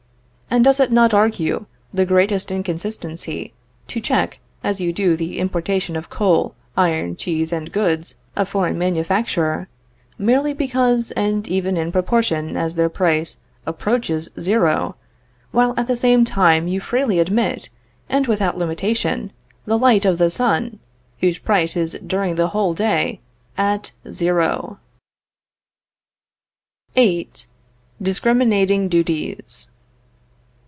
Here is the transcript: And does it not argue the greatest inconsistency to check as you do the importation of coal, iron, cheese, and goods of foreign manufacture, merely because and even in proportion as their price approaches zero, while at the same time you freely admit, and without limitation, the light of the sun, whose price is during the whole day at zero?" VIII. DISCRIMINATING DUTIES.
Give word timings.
And 0.53 0.65
does 0.65 0.81
it 0.81 0.91
not 0.91 1.13
argue 1.13 1.65
the 1.93 2.05
greatest 2.05 2.51
inconsistency 2.51 3.53
to 3.87 4.01
check 4.01 4.39
as 4.65 4.81
you 4.81 4.91
do 4.91 5.15
the 5.15 5.39
importation 5.39 5.95
of 5.95 6.09
coal, 6.09 6.55
iron, 6.75 7.15
cheese, 7.15 7.53
and 7.53 7.71
goods 7.71 8.15
of 8.35 8.49
foreign 8.49 8.77
manufacture, 8.77 9.69
merely 10.17 10.53
because 10.53 11.11
and 11.11 11.47
even 11.47 11.77
in 11.77 11.89
proportion 11.89 12.57
as 12.57 12.75
their 12.75 12.89
price 12.89 13.37
approaches 13.65 14.27
zero, 14.37 14.97
while 15.51 15.73
at 15.77 15.87
the 15.87 15.95
same 15.95 16.25
time 16.25 16.67
you 16.67 16.81
freely 16.81 17.19
admit, 17.19 17.69
and 18.09 18.27
without 18.27 18.57
limitation, 18.57 19.31
the 19.65 19.77
light 19.77 20.03
of 20.03 20.17
the 20.17 20.29
sun, 20.29 20.79
whose 21.21 21.37
price 21.37 21.77
is 21.77 21.97
during 22.05 22.35
the 22.35 22.49
whole 22.49 22.73
day 22.73 23.21
at 23.57 23.93
zero?" 24.11 24.81
VIII. 26.93 27.29
DISCRIMINATING 28.01 28.89
DUTIES. 28.89 29.69